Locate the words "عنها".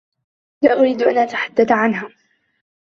1.71-2.09